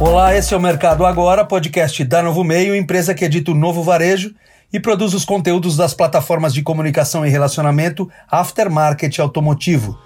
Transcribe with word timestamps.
Olá, 0.00 0.34
esse 0.34 0.54
é 0.54 0.56
o 0.56 0.60
Mercado 0.60 1.04
Agora, 1.04 1.44
podcast 1.44 2.02
da 2.04 2.22
Novo 2.22 2.42
Meio, 2.42 2.74
empresa 2.74 3.14
que 3.14 3.22
edita 3.22 3.50
o 3.50 3.54
novo 3.54 3.82
varejo 3.82 4.34
e 4.72 4.80
produz 4.80 5.12
os 5.12 5.26
conteúdos 5.26 5.76
das 5.76 5.92
plataformas 5.92 6.54
de 6.54 6.62
comunicação 6.62 7.26
e 7.26 7.28
relacionamento 7.28 8.10
Aftermarket 8.26 9.18
Automotivo. 9.18 9.98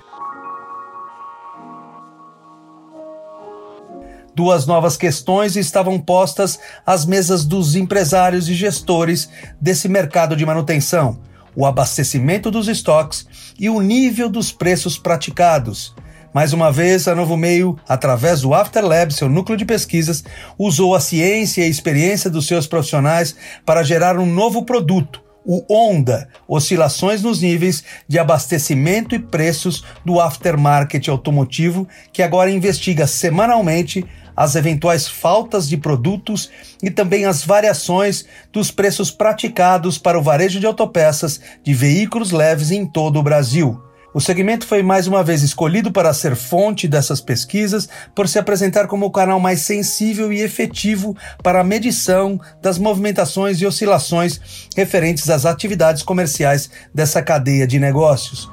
Duas 4.35 4.67
novas 4.67 4.97
questões 4.97 5.55
estavam 5.55 6.01
postas 6.01 6.59
às 6.85 7.07
mesas 7.07 7.45
dos 7.45 7.77
empresários 7.77 8.49
e 8.49 8.55
gestores 8.55 9.31
desse 9.61 9.89
mercado 9.89 10.35
de 10.35 10.45
manutenção: 10.45 11.21
o 11.55 11.65
abastecimento 11.65 12.51
dos 12.51 12.67
estoques 12.67 13.29
e 13.57 13.71
o 13.71 13.81
nível 13.81 14.29
dos 14.29 14.51
preços 14.51 14.99
praticados. 14.99 15.95
Mais 16.35 16.53
uma 16.53 16.73
vez, 16.73 17.07
a 17.07 17.15
Novo 17.15 17.37
Meio, 17.37 17.79
através 17.89 18.41
do 18.41 18.53
Afterlab, 18.53 19.15
seu 19.15 19.29
núcleo 19.29 19.57
de 19.57 19.65
pesquisas, 19.65 20.25
usou 20.59 20.93
a 20.93 20.99
ciência 20.99 21.61
e 21.61 21.65
a 21.65 21.69
experiência 21.69 22.29
dos 22.29 22.49
seus 22.49 22.67
profissionais 22.67 23.37
para 23.65 23.85
gerar 23.85 24.19
um 24.19 24.27
novo 24.27 24.65
produto, 24.65 25.23
o 25.47 25.65
ONDA, 25.73 26.29
oscilações 26.49 27.23
nos 27.23 27.41
níveis 27.41 27.85
de 28.09 28.19
abastecimento 28.19 29.15
e 29.15 29.21
preços 29.21 29.85
do 30.05 30.21
aftermarket 30.21 31.07
automotivo, 31.07 31.87
que 32.13 32.21
agora 32.21 32.51
investiga 32.51 33.07
semanalmente 33.07 34.05
as 34.37 34.57
eventuais 34.57 35.07
faltas 35.07 35.69
de 35.69 35.77
produtos 35.77 36.51
e 36.83 36.91
também 36.91 37.27
as 37.27 37.45
variações 37.45 38.27
dos 38.53 38.73
preços 38.73 39.09
praticados 39.09 39.99
para 39.99 40.19
o 40.19 40.23
varejo 40.23 40.59
de 40.59 40.67
autopeças 40.67 41.41
de 41.63 41.73
veículos 41.73 42.33
leves 42.33 42.73
em 42.73 42.85
todo 42.85 43.21
o 43.21 43.23
Brasil. 43.23 43.81
O 44.15 44.21
segmento 44.21 44.65
foi 44.65 44.81
mais 44.81 45.09
uma 45.09 45.25
vez 45.25 45.43
escolhido 45.43 45.91
para 45.91 46.15
ser 46.15 46.37
fonte 46.37 46.87
dessas 46.87 47.21
pesquisas 47.21 47.89
por 48.15 48.29
se 48.29 48.39
apresentar 48.39 48.87
como 48.87 49.07
o 49.07 49.11
canal 49.11 49.41
mais 49.41 49.63
sensível 49.63 50.33
e 50.33 50.41
efetivo 50.41 51.17
para 51.43 51.61
a 51.61 51.65
medição 51.65 52.41
das 52.63 52.79
movimentações 52.79 53.61
e 53.61 53.67
oscilações 53.67 54.69
referentes 54.77 55.29
às 55.29 55.45
atividades 55.45 56.05
comerciais 56.05 56.71
dessa 56.95 57.21
cadeia 57.21 57.67
de 57.67 57.81
negócios. 57.81 58.49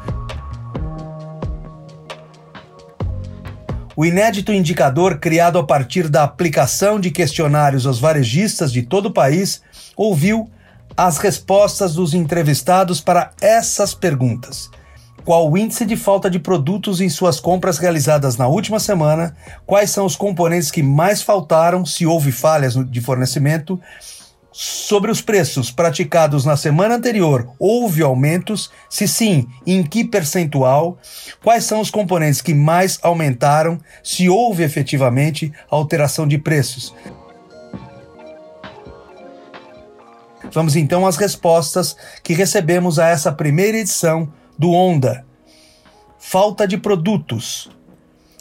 O 3.96 4.04
inédito 4.04 4.52
indicador, 4.52 5.20
criado 5.20 5.60
a 5.60 5.64
partir 5.64 6.10
da 6.10 6.24
aplicação 6.24 7.00
de 7.00 7.12
questionários 7.12 7.86
aos 7.86 8.00
varejistas 8.00 8.72
de 8.72 8.82
todo 8.82 9.08
o 9.10 9.14
país, 9.14 9.62
ouviu 9.96 10.50
as 10.98 11.20
respostas 11.20 11.94
dos 11.94 12.16
entrevistados 12.16 13.00
para 13.00 13.30
essas 13.40 13.94
perguntas 13.94 14.72
qual 15.24 15.50
o 15.50 15.58
índice 15.58 15.86
de 15.86 15.96
falta 15.96 16.30
de 16.30 16.40
produtos 16.40 17.02
em 17.02 17.10
suas 17.10 17.40
compras 17.40 17.78
realizadas 17.78 18.38
na 18.38 18.48
última 18.48 18.80
semana, 18.80 19.36
quais 19.66 19.90
são 19.90 20.06
os 20.06 20.16
componentes 20.16 20.72
que 20.72 20.84
mais 20.84 21.22
faltaram, 21.22 21.86
se 21.86 22.06
houve 22.06 22.32
falhas 22.32 22.74
de 22.74 23.02
fornecimento, 23.02 23.80
sobre 24.52 25.10
os 25.10 25.22
preços 25.22 25.72
praticados 25.72 26.44
na 26.44 26.58
semana 26.58 26.96
anterior, 26.96 27.50
houve 27.58 28.02
aumentos? 28.02 28.70
Se 28.90 29.08
sim, 29.08 29.48
em 29.66 29.82
que 29.82 30.04
percentual? 30.04 30.98
Quais 31.42 31.64
são 31.64 31.80
os 31.80 31.90
componentes 31.90 32.42
que 32.42 32.54
mais 32.54 33.00
aumentaram? 33.02 33.80
Se 34.04 34.28
houve 34.28 34.64
efetivamente 34.64 35.54
alteração 35.70 36.28
de 36.28 36.38
preços? 36.38 36.94
Vamos 40.52 40.76
então 40.76 41.08
às 41.08 41.16
respostas 41.16 41.96
que 42.22 42.34
recebemos 42.34 43.00
a 43.00 43.08
essa 43.08 43.32
primeira 43.32 43.78
edição 43.78 44.28
do 44.62 44.72
Honda. 44.74 45.26
Falta 46.20 46.68
de 46.68 46.78
produtos, 46.78 47.72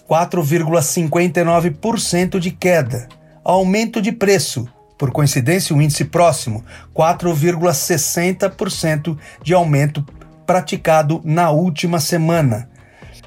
4,59% 0.07 2.39
de 2.39 2.51
queda. 2.51 3.09
Aumento 3.43 4.03
de 4.03 4.13
preço, 4.13 4.69
por 4.99 5.11
coincidência, 5.13 5.75
um 5.75 5.81
índice 5.81 6.05
próximo, 6.05 6.63
4,60% 6.95 9.17
de 9.43 9.55
aumento 9.55 10.05
praticado 10.45 11.23
na 11.25 11.51
última 11.51 11.99
semana. 11.99 12.69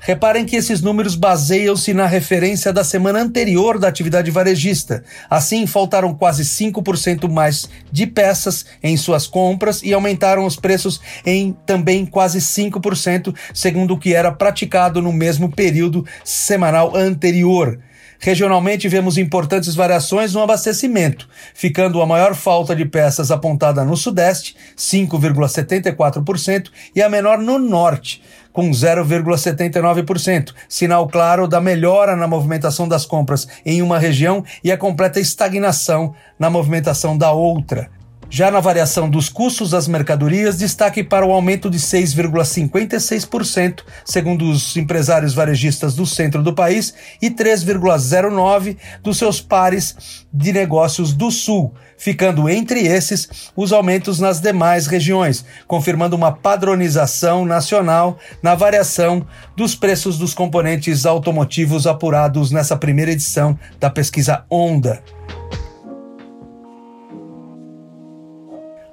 Reparem 0.06 0.46
que 0.46 0.58
esses 0.58 0.81
números 0.81 1.16
baseiam-se 1.16 1.94
na 1.94 2.06
referência 2.06 2.74
da 2.74 2.84
semana 2.84 3.22
anterior 3.22 3.80
da 3.80 3.88
atividade 3.88 4.30
varejista. 4.30 5.02
Assim, 5.30 5.66
faltaram 5.66 6.14
quase 6.14 6.44
5% 6.44 7.31
mais 7.31 7.69
de 7.90 8.06
peças 8.06 8.66
em 8.84 8.97
suas 8.97 9.28
compras 9.28 9.81
e 9.81 9.94
aumentaram 9.94 10.46
os 10.46 10.58
preços 10.58 11.00
em 11.25 11.56
também 11.66 12.06
quase 12.06 12.40
5%, 12.40 13.34
segundo 13.53 13.94
o 13.94 13.97
que 13.97 14.13
era 14.13 14.30
praticado 14.30 15.02
no 15.02 15.13
mesmo 15.13 15.50
período 15.50 16.06
semanal 16.25 16.97
anterior. 16.97 17.80
Regionalmente, 18.19 18.88
vemos 18.88 19.18
importantes 19.18 19.75
variações 19.75 20.34
no 20.34 20.41
abastecimento, 20.41 21.28
ficando 21.53 22.01
a 22.01 22.06
maior 22.06 22.35
falta 22.35 22.75
de 22.75 22.85
peças 22.85 23.31
apontada 23.31 23.84
no 23.84 23.97
Sudeste, 23.97 24.56
5,74%, 24.78 26.69
e 26.96 27.01
a 27.01 27.09
menor 27.09 27.38
no 27.38 27.59
Norte, 27.59 28.22
com 28.51 28.69
0,79%, 28.69 30.53
sinal 30.69 31.07
claro 31.07 31.47
da 31.47 31.59
melhora 31.59 32.16
na 32.16 32.28
movimentação 32.28 32.88
das 32.88 33.06
compras 33.06 33.47
em 33.66 33.81
uma 33.81 33.97
região 33.97 34.44
e 34.63 34.72
a 34.72 34.78
completa 34.78 35.19
estagnação 35.19 36.13
na 36.38 36.50
movimentação 36.50 37.18
da 37.18 37.31
outra. 37.31 38.03
Já 38.36 38.50
na 38.50 38.60
variação 38.60 39.08
dos 39.08 39.30
custos 39.30 39.70
das 39.70 39.88
mercadorias, 39.88 40.58
destaque 40.58 41.04
para 41.04 41.24
o 41.24 41.32
aumento 41.32 41.70
de 41.70 41.78
6,56%, 41.78 43.84
segundo 44.04 44.50
os 44.50 44.76
empresários 44.76 45.36
varejistas 45.36 45.94
do 45.94 46.04
centro 46.04 46.42
do 46.42 46.52
país, 46.52 46.96
e 47.22 47.30
3,09% 47.30 48.76
dos 49.04 49.20
seus 49.20 49.40
pares 49.40 50.26
de 50.34 50.52
negócios 50.52 51.14
do 51.14 51.30
sul, 51.30 51.76
ficando 51.96 52.50
entre 52.50 52.80
esses 52.80 53.52
os 53.56 53.72
aumentos 53.72 54.20
nas 54.20 54.40
demais 54.40 54.88
regiões, 54.88 55.46
confirmando 55.68 56.16
uma 56.16 56.32
padronização 56.32 57.46
nacional 57.46 58.18
na 58.42 58.56
variação 58.56 59.28
dos 59.56 59.76
preços 59.76 60.18
dos 60.18 60.34
componentes 60.34 61.06
automotivos 61.06 61.86
apurados 61.86 62.50
nessa 62.50 62.76
primeira 62.76 63.12
edição 63.12 63.56
da 63.80 63.92
pesquisa 63.92 64.44
Onda. 64.50 65.04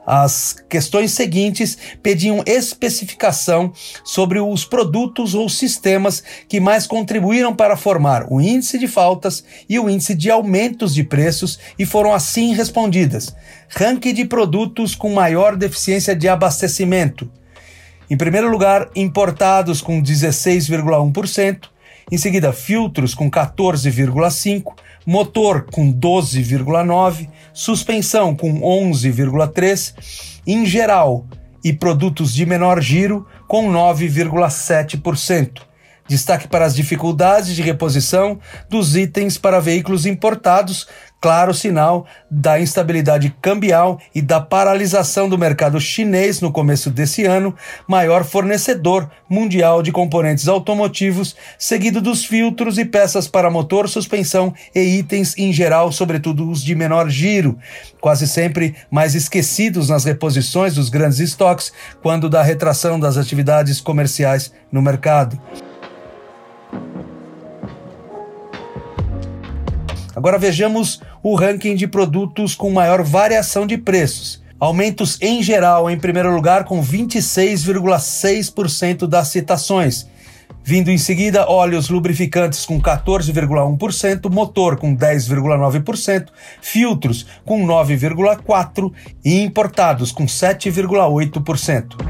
As 0.06 0.56
questões 0.68 1.12
seguintes 1.12 1.76
pediam 2.02 2.42
especificação 2.46 3.72
sobre 4.02 4.40
os 4.40 4.64
produtos 4.64 5.34
ou 5.34 5.48
sistemas 5.48 6.22
que 6.48 6.58
mais 6.58 6.86
contribuíram 6.86 7.54
para 7.54 7.76
formar 7.76 8.26
o 8.30 8.40
índice 8.40 8.78
de 8.78 8.88
faltas 8.88 9.44
e 9.68 9.78
o 9.78 9.90
índice 9.90 10.14
de 10.14 10.30
aumentos 10.30 10.94
de 10.94 11.04
preços 11.04 11.58
e 11.78 11.84
foram 11.84 12.12
assim 12.12 12.54
respondidas: 12.54 13.34
ranking 13.68 14.14
de 14.14 14.24
produtos 14.24 14.94
com 14.94 15.12
maior 15.12 15.54
deficiência 15.54 16.16
de 16.16 16.28
abastecimento. 16.28 17.30
Em 18.08 18.16
primeiro 18.16 18.50
lugar, 18.50 18.90
importados 18.96 19.80
com 19.80 20.02
16,1%, 20.02 21.68
em 22.10 22.18
seguida, 22.18 22.52
filtros 22.52 23.14
com 23.14 23.30
14,5%, 23.30 24.64
motor 25.10 25.66
com 25.72 25.92
12,9%, 25.92 27.28
suspensão 27.52 28.32
com 28.32 28.60
11,3%, 28.60 29.94
em 30.46 30.64
geral 30.64 31.26
e 31.64 31.72
produtos 31.72 32.32
de 32.32 32.46
menor 32.46 32.80
giro 32.80 33.26
com 33.48 33.72
9,7%. 33.72 35.62
Destaque 36.10 36.48
para 36.48 36.64
as 36.64 36.74
dificuldades 36.74 37.54
de 37.54 37.62
reposição 37.62 38.40
dos 38.68 38.96
itens 38.96 39.38
para 39.38 39.60
veículos 39.60 40.06
importados, 40.06 40.88
claro 41.20 41.54
sinal 41.54 42.04
da 42.28 42.60
instabilidade 42.60 43.32
cambial 43.40 44.00
e 44.12 44.20
da 44.20 44.40
paralisação 44.40 45.28
do 45.28 45.38
mercado 45.38 45.80
chinês 45.80 46.40
no 46.40 46.50
começo 46.50 46.90
desse 46.90 47.24
ano, 47.26 47.54
maior 47.86 48.24
fornecedor 48.24 49.08
mundial 49.28 49.84
de 49.84 49.92
componentes 49.92 50.48
automotivos, 50.48 51.36
seguido 51.56 52.00
dos 52.00 52.24
filtros 52.24 52.76
e 52.76 52.84
peças 52.84 53.28
para 53.28 53.48
motor, 53.48 53.88
suspensão 53.88 54.52
e 54.74 54.80
itens 54.80 55.38
em 55.38 55.52
geral, 55.52 55.92
sobretudo 55.92 56.50
os 56.50 56.60
de 56.60 56.74
menor 56.74 57.08
giro, 57.08 57.56
quase 58.00 58.26
sempre 58.26 58.74
mais 58.90 59.14
esquecidos 59.14 59.88
nas 59.88 60.04
reposições 60.04 60.74
dos 60.74 60.88
grandes 60.88 61.20
estoques 61.20 61.72
quando 62.02 62.28
da 62.28 62.42
retração 62.42 62.98
das 62.98 63.16
atividades 63.16 63.80
comerciais 63.80 64.52
no 64.72 64.82
mercado. 64.82 65.40
Agora 70.20 70.36
vejamos 70.36 71.00
o 71.22 71.34
ranking 71.34 71.74
de 71.74 71.86
produtos 71.86 72.54
com 72.54 72.70
maior 72.70 73.02
variação 73.02 73.66
de 73.66 73.78
preços. 73.78 74.42
Aumentos 74.60 75.16
em 75.18 75.42
geral, 75.42 75.88
em 75.88 75.98
primeiro 75.98 76.34
lugar, 76.34 76.64
com 76.64 76.84
26,6% 76.84 79.06
das 79.06 79.28
citações. 79.28 80.06
Vindo 80.62 80.90
em 80.90 80.98
seguida, 80.98 81.48
óleos 81.48 81.88
lubrificantes 81.88 82.66
com 82.66 82.78
14,1%, 82.78 84.30
motor 84.30 84.76
com 84.76 84.94
10,9%, 84.94 86.26
filtros 86.60 87.26
com 87.42 87.66
9,4% 87.66 88.92
e 89.24 89.40
importados 89.40 90.12
com 90.12 90.26
7,8%. 90.26 92.09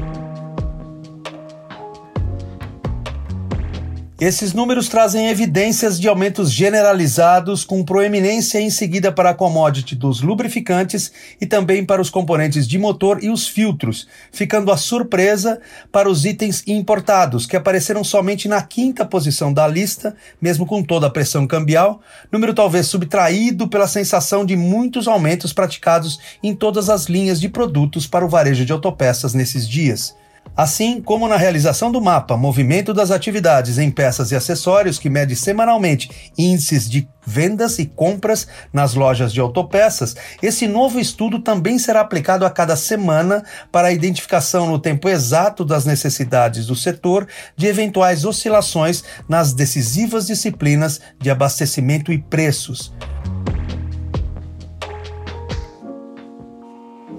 Esses 4.21 4.53
números 4.53 4.87
trazem 4.87 5.29
evidências 5.29 5.99
de 5.99 6.07
aumentos 6.07 6.51
generalizados, 6.51 7.65
com 7.65 7.83
proeminência 7.83 8.61
em 8.61 8.69
seguida 8.69 9.11
para 9.11 9.31
a 9.31 9.33
commodity 9.33 9.95
dos 9.95 10.21
lubrificantes 10.21 11.11
e 11.41 11.47
também 11.47 11.83
para 11.83 11.99
os 11.99 12.11
componentes 12.11 12.67
de 12.67 12.77
motor 12.77 13.23
e 13.23 13.31
os 13.31 13.47
filtros, 13.47 14.07
ficando 14.31 14.71
a 14.71 14.77
surpresa 14.77 15.59
para 15.91 16.07
os 16.07 16.23
itens 16.23 16.61
importados, 16.67 17.47
que 17.47 17.55
apareceram 17.55 18.03
somente 18.03 18.47
na 18.47 18.61
quinta 18.61 19.03
posição 19.03 19.51
da 19.51 19.67
lista, 19.67 20.15
mesmo 20.39 20.67
com 20.67 20.83
toda 20.83 21.07
a 21.07 21.09
pressão 21.09 21.47
cambial, 21.47 21.99
número 22.31 22.53
talvez 22.53 22.85
subtraído 22.85 23.67
pela 23.67 23.87
sensação 23.87 24.45
de 24.45 24.55
muitos 24.55 25.07
aumentos 25.07 25.51
praticados 25.51 26.19
em 26.43 26.53
todas 26.53 26.91
as 26.91 27.05
linhas 27.05 27.41
de 27.41 27.49
produtos 27.49 28.05
para 28.05 28.23
o 28.23 28.29
varejo 28.29 28.67
de 28.67 28.71
autopeças 28.71 29.33
nesses 29.33 29.67
dias. 29.67 30.20
Assim 30.55 31.01
como 31.01 31.27
na 31.29 31.37
realização 31.37 31.91
do 31.91 32.01
mapa 32.01 32.35
Movimento 32.35 32.93
das 32.93 33.09
Atividades 33.09 33.77
em 33.77 33.89
Peças 33.89 34.31
e 34.31 34.35
Acessórios, 34.35 34.99
que 34.99 35.09
mede 35.09 35.35
semanalmente 35.35 36.31
índices 36.37 36.89
de 36.89 37.07
vendas 37.25 37.79
e 37.79 37.85
compras 37.85 38.47
nas 38.73 38.93
lojas 38.93 39.31
de 39.31 39.39
autopeças, 39.39 40.15
esse 40.41 40.67
novo 40.67 40.99
estudo 40.99 41.39
também 41.39 41.79
será 41.79 42.01
aplicado 42.01 42.45
a 42.45 42.49
cada 42.49 42.75
semana 42.75 43.43
para 43.71 43.87
a 43.87 43.93
identificação 43.93 44.67
no 44.67 44.77
tempo 44.77 45.07
exato 45.07 45.63
das 45.63 45.85
necessidades 45.85 46.65
do 46.65 46.75
setor 46.75 47.27
de 47.55 47.67
eventuais 47.67 48.25
oscilações 48.25 49.03
nas 49.29 49.53
decisivas 49.53 50.27
disciplinas 50.27 50.99
de 51.17 51.29
abastecimento 51.29 52.11
e 52.11 52.17
preços. 52.17 52.91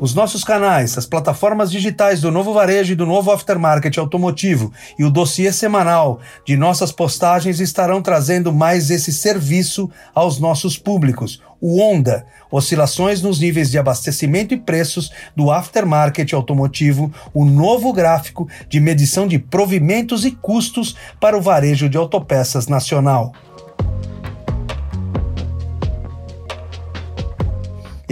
Os 0.03 0.15
nossos 0.15 0.43
canais, 0.43 0.99
as 0.99 1.07
plataformas 1.07 1.71
digitais 1.71 2.21
do 2.21 2.29
Novo 2.29 2.53
Varejo 2.53 2.93
e 2.93 2.97
do 2.97 3.07
Novo 3.07 3.31
Aftermarket 3.31 3.99
Automotivo 3.99 4.73
e 4.99 5.05
o 5.05 5.11
dossiê 5.11 5.53
semanal 5.53 6.19
de 6.45 6.57
nossas 6.57 6.91
postagens 6.91 7.61
estarão 7.61 8.03
trazendo 8.03 8.53
mais 8.53 8.91
esse 8.91 9.13
serviço 9.13 9.89
aos 10.13 10.41
nossos 10.41 10.77
públicos. 10.77 11.41
O 11.61 11.81
Onda, 11.81 12.27
oscilações 12.51 13.23
nos 13.23 13.39
níveis 13.39 13.71
de 13.71 13.79
abastecimento 13.79 14.53
e 14.53 14.57
preços 14.57 15.13
do 15.37 15.53
aftermarket 15.53 16.33
automotivo, 16.33 17.15
o 17.33 17.45
novo 17.45 17.93
gráfico 17.93 18.49
de 18.69 18.81
medição 18.81 19.29
de 19.29 19.39
provimentos 19.39 20.25
e 20.25 20.33
custos 20.33 20.97
para 21.21 21.39
o 21.39 21.41
varejo 21.41 21.89
de 21.89 21.97
autopeças 21.97 22.67
nacional. 22.67 23.33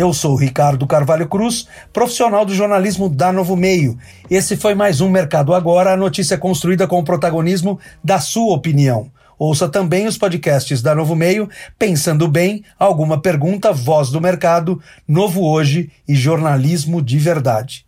Eu 0.00 0.14
sou 0.14 0.34
Ricardo 0.34 0.86
Carvalho 0.86 1.28
Cruz, 1.28 1.68
profissional 1.92 2.46
do 2.46 2.54
jornalismo 2.54 3.06
da 3.06 3.30
Novo 3.30 3.54
Meio. 3.54 3.98
Esse 4.30 4.56
foi 4.56 4.74
mais 4.74 5.02
um 5.02 5.10
Mercado 5.10 5.52
Agora, 5.52 5.92
a 5.92 5.96
notícia 5.96 6.38
construída 6.38 6.86
com 6.86 6.98
o 6.98 7.04
protagonismo 7.04 7.78
da 8.02 8.18
sua 8.18 8.54
opinião. 8.54 9.10
Ouça 9.38 9.68
também 9.68 10.06
os 10.06 10.16
podcasts 10.16 10.80
da 10.80 10.94
Novo 10.94 11.14
Meio, 11.14 11.50
Pensando 11.78 12.26
Bem, 12.28 12.64
Alguma 12.78 13.20
Pergunta, 13.20 13.74
Voz 13.74 14.08
do 14.08 14.22
Mercado, 14.22 14.80
Novo 15.06 15.44
Hoje 15.44 15.90
e 16.08 16.14
Jornalismo 16.14 17.02
de 17.02 17.18
Verdade. 17.18 17.84